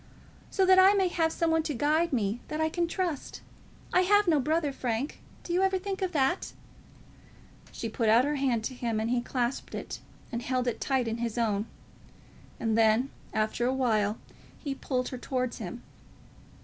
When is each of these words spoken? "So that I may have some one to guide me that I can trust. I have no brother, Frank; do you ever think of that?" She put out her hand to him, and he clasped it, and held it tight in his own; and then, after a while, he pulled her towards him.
"So 0.49 0.65
that 0.65 0.79
I 0.79 0.95
may 0.95 1.09
have 1.09 1.31
some 1.31 1.51
one 1.51 1.61
to 1.61 1.75
guide 1.75 2.11
me 2.11 2.39
that 2.47 2.59
I 2.59 2.69
can 2.69 2.87
trust. 2.87 3.41
I 3.93 4.01
have 4.01 4.27
no 4.27 4.39
brother, 4.39 4.73
Frank; 4.73 5.21
do 5.43 5.53
you 5.53 5.61
ever 5.61 5.77
think 5.77 6.01
of 6.01 6.11
that?" 6.11 6.53
She 7.71 7.87
put 7.87 8.09
out 8.09 8.25
her 8.25 8.37
hand 8.37 8.63
to 8.63 8.73
him, 8.73 8.99
and 8.99 9.11
he 9.11 9.21
clasped 9.21 9.75
it, 9.75 9.99
and 10.31 10.41
held 10.41 10.65
it 10.67 10.81
tight 10.81 11.07
in 11.07 11.17
his 11.17 11.37
own; 11.37 11.67
and 12.59 12.75
then, 12.75 13.11
after 13.31 13.67
a 13.67 13.73
while, 13.75 14.17
he 14.57 14.73
pulled 14.73 15.09
her 15.09 15.19
towards 15.19 15.59
him. 15.59 15.83